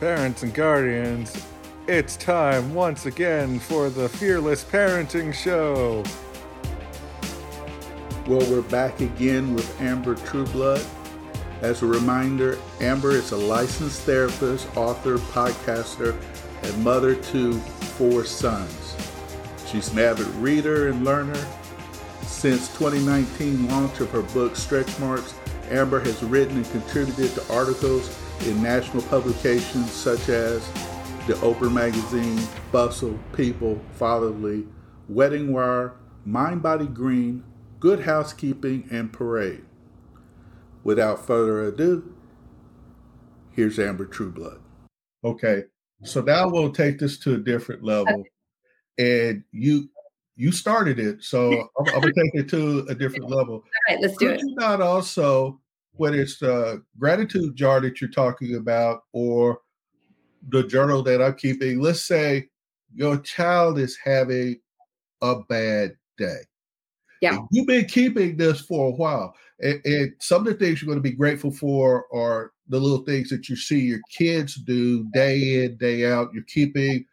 [0.00, 1.42] Parents and guardians,
[1.86, 6.04] it's time once again for the Fearless Parenting Show.
[8.26, 10.84] Well, we're back again with Amber Trueblood.
[11.62, 16.14] As a reminder, Amber is a licensed therapist, author, podcaster,
[16.62, 18.96] and mother to four sons.
[19.66, 21.42] She's an avid reader and learner.
[22.20, 25.34] Since 2019 launch of her book Stretch Marks,
[25.70, 30.66] Amber has written and contributed to articles in national publications such as
[31.26, 32.40] the Oprah Magazine,
[32.70, 34.66] Bustle, People, Fatherly,
[35.08, 37.42] Wedding Wire, Mind Body Green,
[37.80, 39.64] Good Housekeeping, and Parade.
[40.84, 42.14] Without further ado,
[43.52, 44.60] here's Amber Trueblood.
[45.24, 45.64] Okay,
[46.04, 48.22] so now we'll take this to a different level,
[48.98, 49.88] and you
[50.36, 53.54] you started it, so I'm, I'm gonna take it to a different level.
[53.54, 54.40] All right, let's do Could it.
[54.42, 55.60] you not also,
[55.96, 59.60] whether it's the gratitude jar that you're talking about or
[60.48, 62.48] the journal that I'm keeping, let's say
[62.94, 64.60] your child is having
[65.22, 66.38] a bad day.
[67.20, 67.36] Yeah.
[67.36, 69.34] And You've been keeping this for a while.
[69.60, 73.04] And, and some of the things you're going to be grateful for are the little
[73.04, 76.32] things that you see your kids do day in, day out.
[76.32, 77.06] You're keeping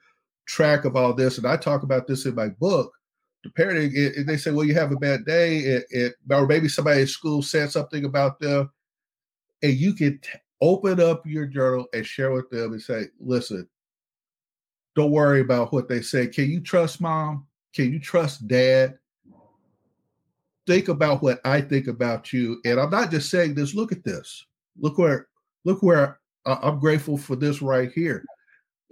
[0.46, 1.38] track of all this.
[1.38, 2.92] And I talk about this in my book.
[3.44, 6.48] The parent, it, it- they say, well, you have a bad day, it, it, or
[6.48, 8.72] maybe somebody at school said something about them.
[9.62, 10.30] And you can t-
[10.62, 13.68] open up your journal and share with them and say, listen,
[14.96, 16.28] don't worry about what they say.
[16.28, 17.46] Can you trust mom?
[17.74, 18.98] Can you trust dad?
[20.68, 22.62] Think about what I think about you.
[22.64, 23.74] And I'm not just saying this.
[23.76, 24.46] Look at this.
[24.80, 25.28] Look where,
[25.66, 28.24] look where I- I'm grateful for this right here.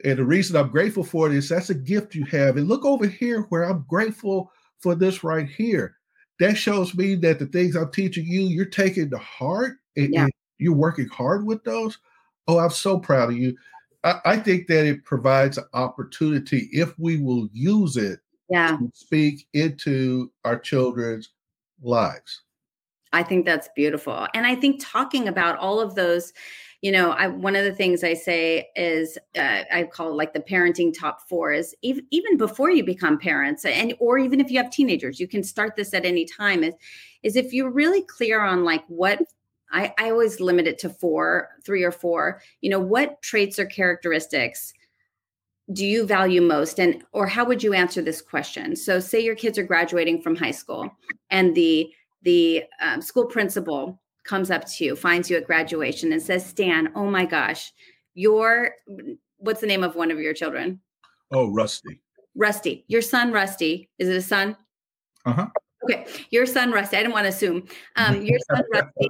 [0.03, 2.57] And the reason I'm grateful for it is that's a gift you have.
[2.57, 5.97] And look over here where I'm grateful for this right here.
[6.39, 10.23] That shows me that the things I'm teaching you, you're taking to heart and, Yeah.
[10.23, 11.97] and you're working hard with those.
[12.47, 13.55] Oh, I'm so proud of you.
[14.03, 18.19] I, I think that it provides an opportunity if we will use it
[18.49, 21.29] Yeah, to speak into our children's
[21.81, 22.41] lives.
[23.13, 24.27] I think that's beautiful.
[24.33, 26.33] And I think talking about all of those,
[26.81, 30.39] you know, I one of the things I say is uh, I call like the
[30.39, 34.57] parenting top four is even even before you become parents, and or even if you
[34.57, 36.63] have teenagers, you can start this at any time.
[36.63, 36.73] Is
[37.21, 39.21] is if you're really clear on like what
[39.71, 42.41] I, I always limit it to four, three or four.
[42.61, 44.73] You know, what traits or characteristics
[45.73, 49.35] do you value most and or how would you answer this question so say your
[49.35, 50.89] kids are graduating from high school
[51.29, 51.89] and the
[52.23, 56.91] the um, school principal comes up to you finds you at graduation and says stan
[56.95, 57.71] oh my gosh
[58.13, 58.73] your
[59.41, 60.79] what's the name of one of your children?
[61.33, 62.01] Oh, Rusty.
[62.35, 62.85] rusty.
[62.87, 63.89] Your son rusty.
[63.99, 64.55] Is it a son?
[65.25, 65.47] Uh-huh.
[65.83, 66.05] okay.
[66.29, 66.97] Your son rusty.
[66.97, 67.67] I didn't want to assume.
[67.95, 69.09] Um, your son rusty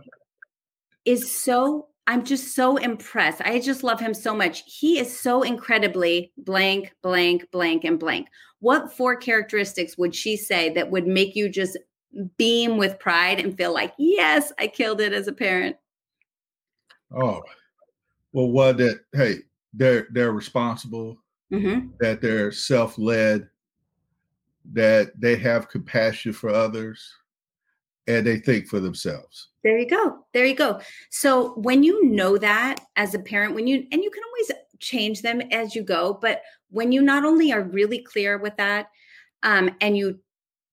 [1.04, 3.42] is so i'm just so impressed.
[3.42, 4.64] I just love him so much.
[4.66, 8.28] He is so incredibly blank blank blank and blank.
[8.60, 11.78] What four characteristics would she say that would make you just
[12.38, 15.76] beam with pride and feel like yes i killed it as a parent
[17.14, 17.42] Oh,
[18.32, 19.40] well, one that hey,
[19.74, 21.18] they're they're responsible,
[21.52, 23.50] hmm that they're self-led,
[24.74, 27.14] that they have compassion for others,
[28.08, 29.50] and they think for themselves.
[29.64, 30.26] There you go.
[30.34, 30.82] There you go.
[31.10, 35.22] So when you know that as a parent, when you and you can always change
[35.22, 38.88] them as you go, but when you not only are really clear with that,
[39.44, 40.20] um, and you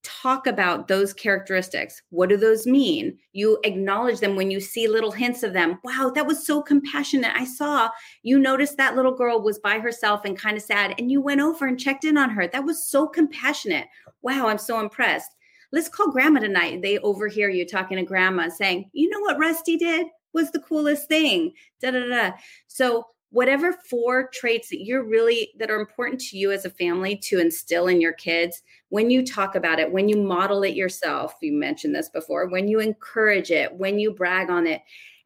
[0.02, 3.18] talk about those characteristics, what do those mean?
[3.32, 5.78] You acknowledge them when you see little hints of them.
[5.84, 7.32] Wow, that was so compassionate.
[7.34, 7.90] I saw
[8.22, 11.40] you noticed that little girl was by herself and kind of sad, and you went
[11.40, 12.46] over and checked in on her.
[12.46, 13.86] That was so compassionate.
[14.22, 15.34] Wow, I'm so impressed
[15.72, 16.82] let's call grandma tonight.
[16.82, 21.08] They overhear you talking to grandma saying, you know what Rusty did was the coolest
[21.08, 21.52] thing.
[21.80, 22.32] Da da da.
[22.66, 27.16] So whatever four traits that you're really that are important to you as a family
[27.16, 31.34] to instill in your kids when you talk about it when you model it yourself
[31.42, 34.80] you mentioned this before when you encourage it when you brag on it.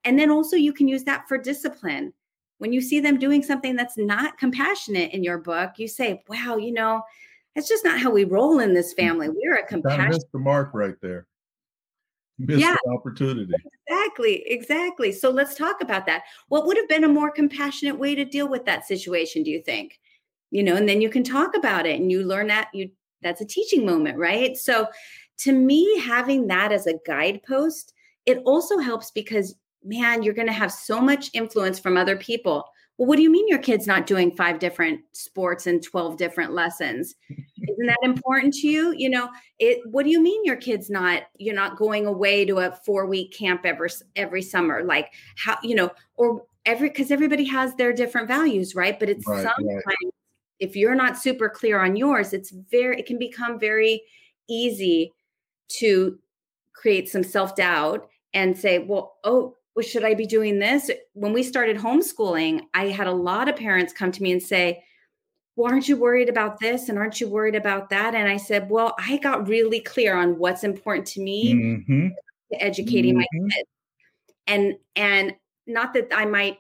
[0.05, 2.12] And then also you can use that for discipline.
[2.59, 6.56] When you see them doing something that's not compassionate in your book you say wow
[6.56, 7.03] you know
[7.55, 8.97] that's just not how we roll in this mm.
[8.97, 9.29] family.
[9.29, 11.27] We're a compassionate missed the mark right there.
[12.47, 12.77] Missed Yeah.
[12.89, 13.53] opportunity.
[13.87, 15.12] Exactly, exactly.
[15.12, 16.23] So let's talk about that.
[16.49, 19.62] What would have been a more compassionate way to deal with that situation, do you
[19.62, 20.00] think?
[20.50, 22.91] You know, and then you can talk about it and you learn that you
[23.23, 24.56] that's a teaching moment, right?
[24.56, 24.89] So
[25.39, 27.93] to me having that as a guidepost,
[28.27, 29.55] it also helps because
[29.85, 32.65] man, you're going to have so much influence from other people.
[32.99, 36.53] Well, what do you mean your kid's not doing five different sports and 12 different
[36.53, 37.15] lessons?
[37.31, 38.94] Isn't that important to you?
[38.97, 42.59] You know, it what do you mean your kid's not you're not going away to
[42.59, 44.85] a 4 week camp every every summer?
[44.85, 48.99] Like how, you know, or every because everybody has their different values, right?
[48.99, 50.15] But it's right, sometimes right.
[50.61, 54.03] if you're not super clear on yours, it's very it can become very
[54.49, 55.12] easy
[55.79, 56.19] to
[56.75, 60.91] create some self-doubt and say, well, oh, well, should I be doing this?
[61.15, 64.85] When we started homeschooling, I had a lot of parents come to me and say,
[65.57, 66.89] well, aren't you worried about this?
[66.89, 68.15] And aren't you worried about that?
[68.15, 72.09] And I said, well, I got really clear on what's important to me mm-hmm.
[72.53, 73.43] to educating mm-hmm.
[73.43, 73.69] my kids.
[74.47, 75.35] And and
[75.67, 76.59] not that I might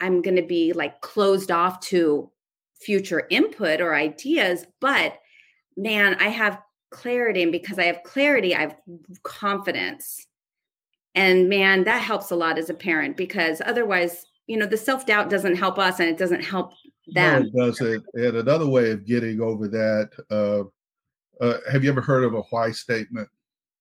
[0.00, 2.30] I'm going to be like closed off to
[2.74, 5.18] future input or ideas, but
[5.76, 6.60] man, I have
[6.90, 8.76] clarity and because I have clarity, I have
[9.22, 10.26] confidence.
[11.14, 15.30] And man, that helps a lot as a parent because otherwise, you know, the self-doubt
[15.30, 16.72] doesn't help us and it doesn't help
[17.08, 17.50] them.
[17.54, 18.04] No, it doesn't.
[18.14, 20.64] And another way of getting over that, uh,
[21.42, 23.28] uh, have you ever heard of a why statement?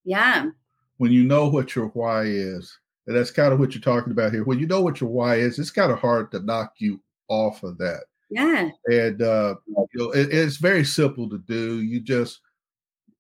[0.03, 0.50] Yeah.
[0.97, 2.77] When you know what your why is,
[3.07, 4.44] and that's kind of what you're talking about here.
[4.44, 7.63] When you know what your why is, it's kind of hard to knock you off
[7.63, 8.03] of that.
[8.29, 8.69] Yeah.
[8.88, 11.81] And uh, you know, it, it's very simple to do.
[11.81, 12.39] You just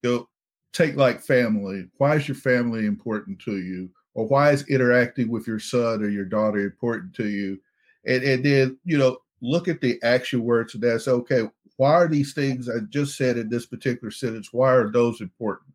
[0.01, 0.29] you know,
[0.71, 1.87] take like family.
[1.97, 3.89] Why is your family important to you?
[4.15, 7.59] Or why is interacting with your son or your daughter important to you?
[8.05, 11.01] And and then, you know, look at the actual words that.
[11.01, 14.49] Say, okay, why are these things I just said in this particular sentence?
[14.51, 15.73] Why are those important?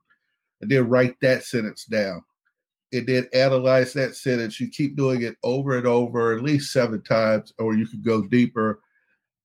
[0.61, 2.23] And then write that sentence down
[2.93, 4.61] and then analyze that sentence.
[4.61, 8.23] You keep doing it over and over, at least seven times, or you can go
[8.23, 8.81] deeper.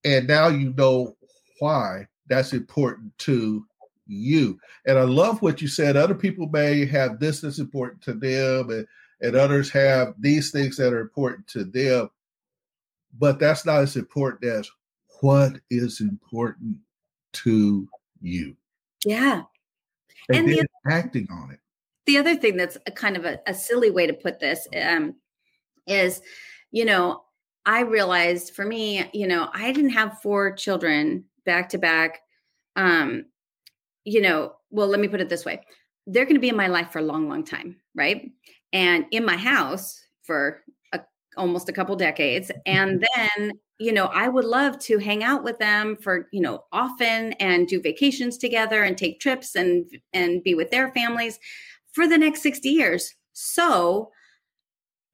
[0.06, 1.18] And now you know
[1.60, 3.66] why that's important to
[4.06, 4.60] you.
[4.86, 5.96] And I love what you said.
[5.96, 8.88] Other people may have this that's important to them, and,
[9.22, 12.10] and others have these things that are important to them.
[13.18, 14.70] But that's not as important as
[15.22, 16.78] what is important
[17.34, 17.88] to
[18.22, 18.56] you.
[19.06, 19.44] Yeah.
[20.30, 21.60] And, and the, acting on it
[22.06, 25.16] the other thing that's a kind of a, a silly way to put this um,
[25.88, 26.22] is,
[26.72, 27.24] you know,
[27.66, 32.20] I realized for me, you know, I didn't have four children back to back.
[32.76, 33.26] Um,
[34.06, 35.62] you know, well, let me put it this way:
[36.08, 38.32] they're going to be in my life for a long, long time, right?
[38.72, 40.62] And in my house for
[40.94, 41.02] a,
[41.38, 45.58] almost a couple decades, and then you know, I would love to hang out with
[45.58, 50.56] them for, you know, often and do vacations together and take trips and and be
[50.56, 51.40] with their families
[51.92, 53.14] for the next 60 years.
[53.34, 54.12] So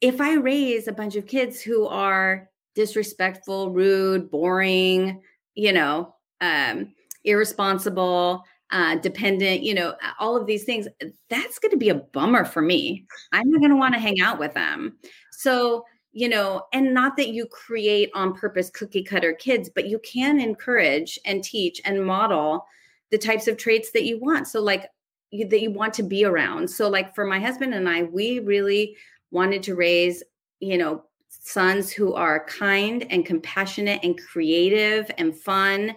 [0.02, 5.22] if I raise a bunch of kids who are disrespectful, rude, boring,
[5.56, 6.94] you know, um,
[7.26, 10.88] irresponsible, uh, dependent, you know, all of these things,
[11.30, 13.06] that's going to be a bummer for me.
[13.32, 14.98] I'm not going to want to hang out with them.
[15.32, 20.00] So, you know, and not that you create on purpose cookie cutter kids, but you
[20.00, 22.66] can encourage and teach and model
[23.12, 24.48] the types of traits that you want.
[24.48, 24.90] So, like,
[25.32, 26.70] you, that you want to be around.
[26.70, 28.96] So like for my husband and I, we really
[29.32, 30.24] wanted to raise,
[30.60, 35.96] you know, sons who are kind and compassionate and creative and fun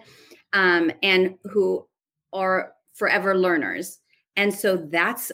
[0.53, 1.87] um, and who
[2.33, 3.99] are forever learners.
[4.35, 5.31] And so that's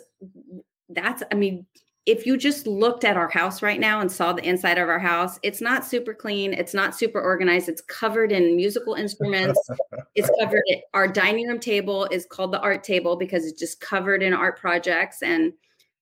[0.90, 1.66] that's I mean
[2.10, 4.98] if you just looked at our house right now and saw the inside of our
[4.98, 6.54] house, it's not super clean.
[6.54, 7.70] It's not super organized.
[7.70, 9.60] It's covered in musical instruments.
[10.16, 10.64] it's covered.
[10.66, 14.34] In, our dining room table is called the art table because it's just covered in
[14.34, 15.54] art projects and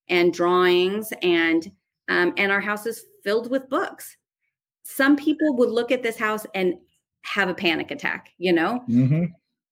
[0.08, 1.70] and drawings and
[2.08, 4.16] um, and our house is filled with books.
[4.83, 6.76] Some people would look at this house and
[7.24, 8.30] have a panic attack.
[8.38, 9.26] You know, mm-hmm.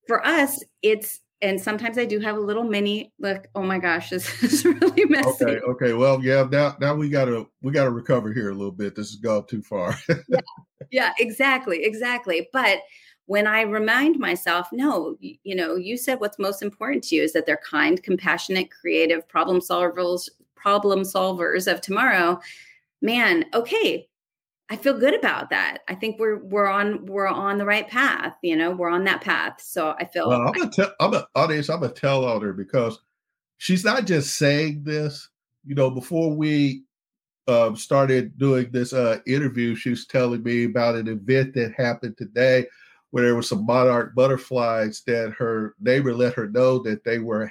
[0.06, 3.46] for us, it's and sometimes I do have a little mini look.
[3.54, 5.44] Oh my gosh, this is really messy.
[5.44, 5.92] Okay, okay.
[5.92, 6.46] Well, yeah.
[6.50, 8.94] Now, now we gotta we gotta recover here a little bit.
[8.94, 9.96] This has gone too far.
[10.08, 10.40] yeah,
[10.90, 12.48] yeah, exactly, exactly.
[12.52, 12.80] But
[13.26, 17.22] when I remind myself, no, you, you know, you said what's most important to you
[17.22, 22.40] is that they're kind, compassionate, creative, problem solvers, problem solvers of tomorrow.
[23.02, 24.08] Man, okay,
[24.68, 25.78] I feel good about that.
[25.88, 28.36] I think we're we're on we're on the right path.
[28.42, 29.60] You know, we're on that path.
[29.60, 30.28] So I feel.
[30.28, 30.92] Well, I'm gonna tell.
[30.98, 31.68] I'm an audience.
[31.68, 32.98] I'm gonna tell on her because
[33.58, 35.28] she's not just saying this.
[35.64, 36.82] You know, before we
[37.46, 42.16] um, started doing this uh, interview, she was telling me about an event that happened
[42.16, 42.66] today
[43.10, 47.50] where there were some monarch butterflies that her neighbor let her know that they were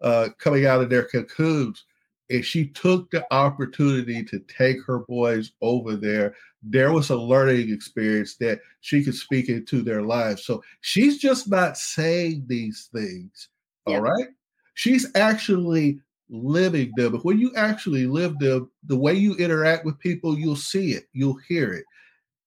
[0.00, 1.84] uh, coming out of their cocoons
[2.32, 7.72] and she took the opportunity to take her boys over there there was a learning
[7.72, 10.44] experience that she could speak into their lives.
[10.44, 13.48] So she's just not saying these things
[13.84, 14.28] all right,
[14.74, 15.98] she's actually
[16.30, 17.14] living them.
[17.22, 21.04] When you actually live them the way you interact with people you'll see it.
[21.12, 21.84] You'll hear it.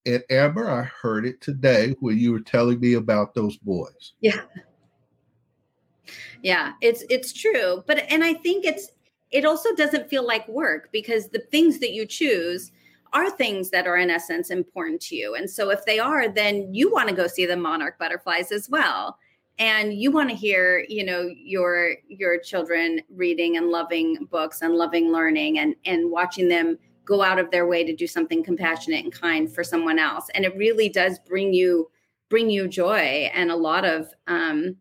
[0.05, 4.13] And amber i heard it today when you were telling me about those boys.
[4.21, 4.41] Yeah.
[6.41, 7.83] Yeah it's it's true.
[7.85, 8.89] But and i think it's
[9.35, 12.71] it also doesn't feel like work because the things that you choose
[13.11, 15.35] are things that are in essence important to you.
[15.35, 18.69] And so if they are, then you want to go see the monarch butterflies as
[18.69, 19.17] well.
[19.59, 24.75] And you want to hear, you know, your your children reading and loving books and
[24.75, 29.03] loving learning and and watching them go out of their way to do something compassionate
[29.03, 30.27] and kind for someone else.
[30.33, 31.91] And it really does bring you
[32.29, 34.77] bring you joy and a lot of um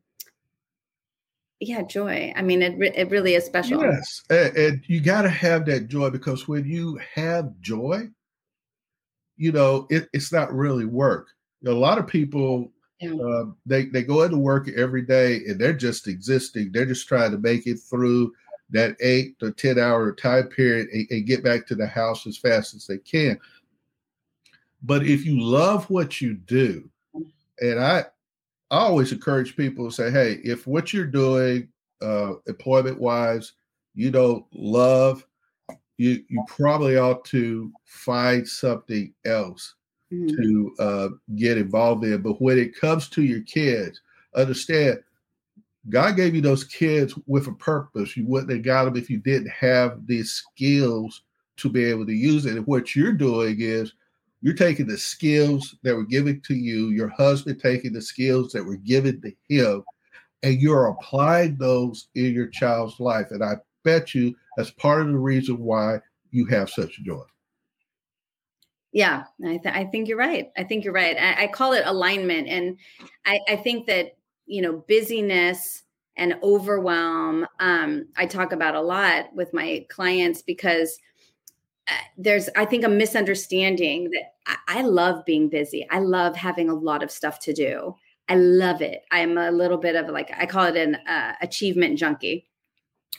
[1.66, 2.32] yeah joy.
[2.36, 3.82] I mean it, it really is special.
[3.82, 8.08] Yes and, and you got to have that joy because when you have joy
[9.36, 11.28] you know it, it's not really work.
[11.66, 13.14] A lot of people yeah.
[13.14, 16.70] uh, they they go into work every day and they're just existing.
[16.72, 18.32] They're just trying to make it through
[18.70, 22.38] that eight to ten hour time period and, and get back to the house as
[22.38, 23.38] fast as they can.
[24.82, 26.90] But if you love what you do
[27.60, 28.04] and i
[28.70, 31.68] I always encourage people to say, hey, if what you're doing
[32.02, 33.52] uh, employment wise,
[33.94, 35.24] you don't love,
[35.96, 39.74] you you probably ought to find something else
[40.12, 40.34] mm-hmm.
[40.42, 42.20] to uh, get involved in.
[42.22, 44.00] But when it comes to your kids,
[44.34, 45.00] understand
[45.90, 48.16] God gave you those kids with a purpose.
[48.16, 51.22] You wouldn't have got them if you didn't have these skills
[51.58, 52.56] to be able to use it.
[52.56, 53.92] And what you're doing is
[54.44, 58.62] you're taking the skills that were given to you, your husband taking the skills that
[58.62, 59.82] were given to him,
[60.42, 63.30] and you're applying those in your child's life.
[63.30, 67.22] And I bet you that's part of the reason why you have such joy.
[68.92, 70.52] Yeah, I, th- I think you're right.
[70.58, 71.16] I think you're right.
[71.16, 72.46] I, I call it alignment.
[72.46, 72.76] And
[73.24, 75.84] I, I, think that, you know, busyness
[76.18, 80.98] and overwhelm, um, I talk about a lot with my clients because–
[82.16, 85.86] there's i think a misunderstanding that I, I, love being busy.
[85.90, 87.96] I love having a lot of stuff to do.
[88.28, 89.04] I love it.
[89.10, 92.46] I'm a little bit of like i call it an uh, achievement junkie.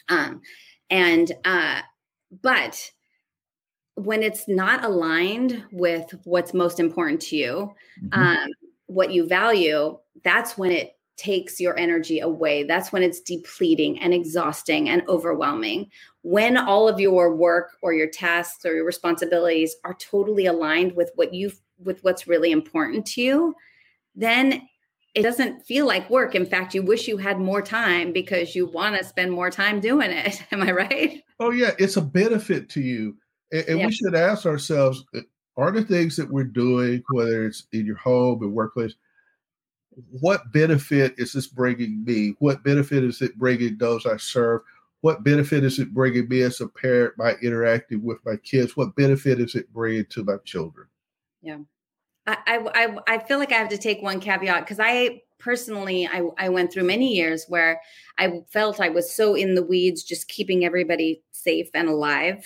[0.10, 0.41] Um
[0.89, 1.82] and uh
[2.41, 2.91] but
[3.96, 8.22] when it's not aligned with what's most important to you mm-hmm.
[8.22, 8.50] um
[8.88, 12.64] what you value that's when it takes your energy away.
[12.64, 15.90] That's when it's depleting and exhausting and overwhelming.
[16.22, 21.12] When all of your work or your tasks or your responsibilities are totally aligned with
[21.16, 21.52] what you
[21.84, 23.56] with what's really important to you,
[24.16, 24.62] then
[25.14, 26.36] it doesn't feel like work.
[26.36, 29.80] In fact, you wish you had more time because you want to spend more time
[29.80, 30.42] doing it.
[30.52, 31.24] Am I right?
[31.40, 33.16] Oh yeah, it's a benefit to you.
[33.52, 33.86] And, and yeah.
[33.88, 35.06] we should ask ourselves
[35.58, 38.96] are the things that we're doing, whether it's in your home and workplace,
[40.12, 42.36] what benefit is this bringing me?
[42.40, 44.62] What benefit is it bringing those I serve?
[45.02, 48.75] What benefit is it bringing me as a parent by interacting with my kids?
[48.75, 50.88] What benefit is it bringing to my children?
[51.42, 51.60] Yeah.
[52.28, 56.24] I, I, I feel like I have to take one caveat because I personally I,
[56.40, 57.80] I went through many years where
[58.18, 62.44] I felt I was so in the weeds, just keeping everybody safe and alive,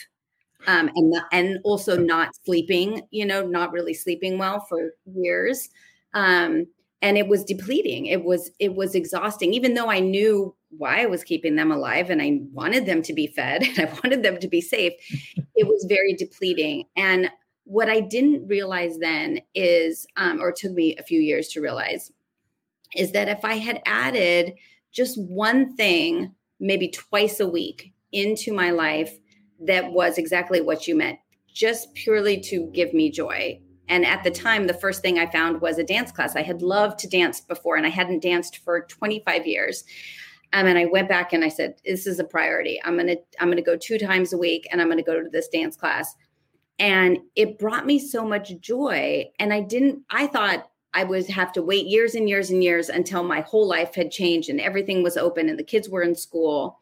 [0.68, 3.04] um, and and also not sleeping.
[3.12, 5.70] You know, not really sleeping well for years.
[6.14, 6.68] Um,
[7.02, 8.06] and it was depleting.
[8.06, 12.10] It was it was exhausting even though i knew why i was keeping them alive
[12.10, 14.94] and i wanted them to be fed and i wanted them to be safe
[15.56, 16.86] it was very depleting.
[16.96, 17.32] And
[17.64, 22.12] what i didn't realize then is um, or took me a few years to realize
[22.96, 24.54] is that if i had added
[24.92, 29.16] just one thing maybe twice a week into my life
[29.60, 31.20] that was exactly what you meant
[31.54, 35.60] just purely to give me joy and at the time, the first thing I found
[35.62, 36.36] was a dance class.
[36.36, 39.84] I had loved to dance before and I hadn't danced for 25 years.
[40.54, 42.80] Um, and I went back and I said, this is a priority.
[42.84, 45.04] I'm going to, I'm going to go two times a week and I'm going to
[45.04, 46.16] go to this dance class.
[46.78, 49.26] And it brought me so much joy.
[49.40, 52.90] And I didn't, I thought I would have to wait years and years and years
[52.90, 56.16] until my whole life had changed and everything was open and the kids were in
[56.16, 56.79] school.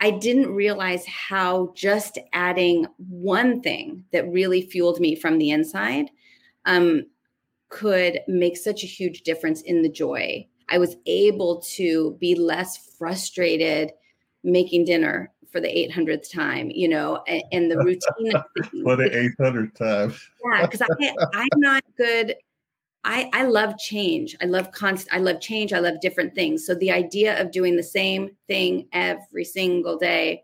[0.00, 6.10] I didn't realize how just adding one thing that really fueled me from the inside
[6.66, 7.06] um,
[7.68, 10.46] could make such a huge difference in the joy.
[10.68, 13.92] I was able to be less frustrated
[14.44, 18.82] making dinner for the 800th time, you know, and, and the routine.
[18.82, 20.14] for the 800th time.
[20.44, 22.34] yeah, because I I'm not good
[23.06, 24.36] I, I love change.
[24.42, 25.14] I love constant.
[25.14, 25.72] I love change.
[25.72, 26.66] I love different things.
[26.66, 30.42] So the idea of doing the same thing every single day,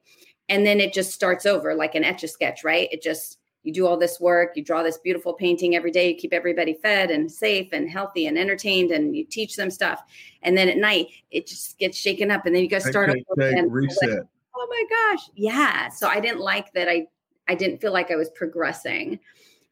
[0.49, 2.88] and then it just starts over like an etch a sketch, right?
[2.92, 6.16] It just you do all this work, you draw this beautiful painting every day, you
[6.16, 10.00] keep everybody fed and safe and healthy and entertained, and you teach them stuff.
[10.42, 13.42] And then at night, it just gets shaken up, and then you guys start over
[13.42, 14.09] and reset.
[14.09, 14.21] Like,
[14.54, 15.88] oh my gosh, yeah.
[15.88, 16.88] So I didn't like that.
[16.88, 17.09] I
[17.49, 19.19] I didn't feel like I was progressing.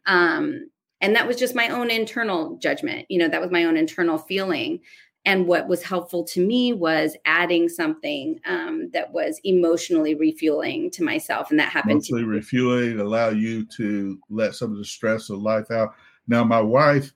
[0.07, 3.77] Um, and that was just my own internal judgment you know that was my own
[3.77, 4.81] internal feeling.
[5.27, 11.05] And what was helpful to me was adding something um, that was emotionally refueling to
[11.05, 15.43] myself and that happened Mostly refueling allow you to let some of the stress of
[15.43, 15.95] life out.
[16.27, 17.13] Now my wife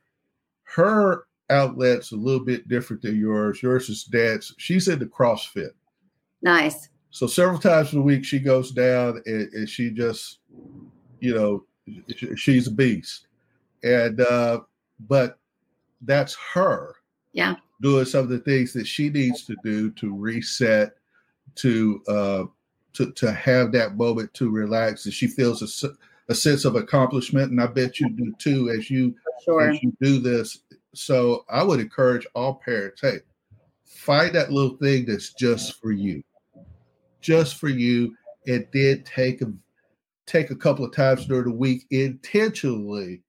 [0.65, 3.63] her outlet's a little bit different than yours.
[3.63, 5.71] Yours is dance she's into crossfit.
[6.43, 6.91] Nice.
[7.11, 10.41] So several times a week she goes down and, and she just
[11.21, 11.65] you know
[12.37, 13.29] she's a beast
[13.85, 14.61] and uh
[15.09, 15.39] but
[16.03, 16.97] that's her
[17.33, 20.95] yeah doing some of the things that she needs to do to reset,
[21.57, 22.45] to uh,
[22.95, 25.89] to to have that moment to relax, and she feels a,
[26.29, 27.51] a sense of accomplishment.
[27.51, 29.15] And I bet you do too as you
[29.45, 29.71] sure.
[29.71, 30.61] as you do this.
[30.95, 33.19] So I would encourage all parents, hey,
[33.85, 36.23] find that little thing that's just for you,
[37.21, 39.53] just for you, and then take a
[40.27, 43.24] take a couple of times during the week intentionally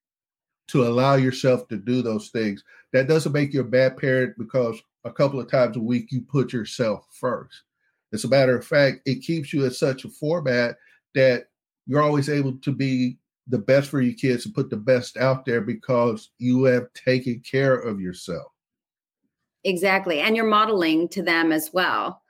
[0.67, 2.63] to allow yourself to do those things.
[2.93, 6.21] That doesn't make you a bad parent because a couple of times a week you
[6.21, 7.63] put yourself first.
[8.13, 10.77] As a matter of fact, it keeps you in such a format
[11.13, 11.47] that
[11.85, 13.17] you're always able to be
[13.47, 17.39] the best for your kids and put the best out there because you have taken
[17.41, 18.51] care of yourself.
[19.63, 20.19] Exactly.
[20.19, 22.21] And you're modeling to them as well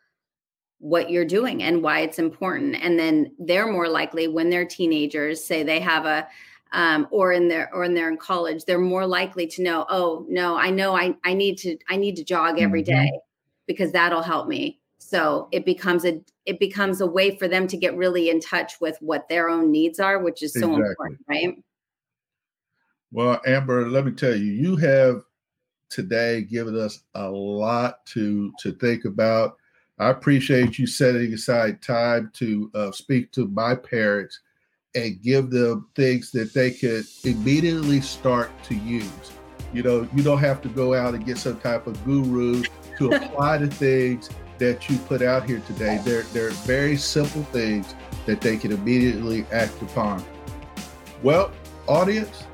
[0.79, 2.75] what you're doing and why it's important.
[2.75, 6.27] And then they're more likely when they're teenagers, say they have a
[6.71, 10.25] um, or in their or in they're in college, they're more likely to know, oh
[10.29, 13.03] no, I know I, I need to I need to jog every mm-hmm.
[13.03, 13.19] day
[13.67, 14.79] because that'll help me.
[14.97, 18.73] So it becomes a it becomes a way for them to get really in touch
[18.81, 20.89] with what their own needs are, which is so exactly.
[20.89, 21.55] important, right?
[23.11, 25.21] Well, Amber, let me tell you, you have
[25.89, 29.57] today given us a lot to to think about.
[29.97, 34.41] I appreciate you setting aside time to uh, speak to my parents
[34.95, 39.31] and give them things that they could immediately start to use.
[39.73, 42.63] You know, you don't have to go out and get some type of guru
[42.97, 45.99] to apply the things that you put out here today.
[46.03, 47.93] They're, they're very simple things
[48.25, 50.23] that they can immediately act upon.
[51.21, 51.51] Well,
[51.87, 52.45] audience,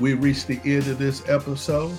[0.00, 1.96] we reached the end of this episode,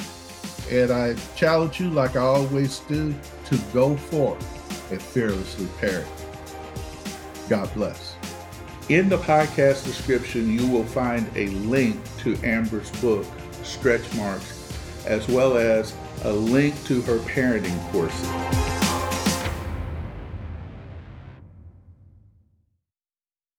[0.69, 6.07] and I challenge you, like I always do, to go forth and fearlessly parent.
[7.49, 8.16] God bless.
[8.89, 13.25] In the podcast description, you will find a link to Amber's book,
[13.61, 14.71] Stretch Marks,
[15.05, 18.66] as well as a link to her parenting courses.